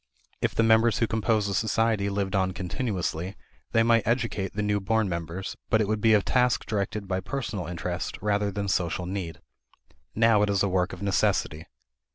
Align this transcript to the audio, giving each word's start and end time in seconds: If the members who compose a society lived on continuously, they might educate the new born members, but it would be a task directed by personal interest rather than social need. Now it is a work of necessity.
If 0.41 0.55
the 0.55 0.63
members 0.63 0.97
who 0.97 1.05
compose 1.05 1.47
a 1.47 1.53
society 1.53 2.09
lived 2.09 2.35
on 2.35 2.53
continuously, 2.53 3.35
they 3.71 3.83
might 3.83 4.07
educate 4.07 4.53
the 4.55 4.63
new 4.63 4.79
born 4.79 5.07
members, 5.07 5.55
but 5.69 5.79
it 5.79 5.87
would 5.87 6.01
be 6.01 6.15
a 6.15 6.23
task 6.23 6.65
directed 6.65 7.07
by 7.07 7.19
personal 7.19 7.67
interest 7.67 8.17
rather 8.19 8.49
than 8.51 8.67
social 8.67 9.05
need. 9.05 9.41
Now 10.15 10.41
it 10.41 10.49
is 10.49 10.63
a 10.63 10.67
work 10.67 10.91
of 10.91 11.03
necessity. 11.03 11.67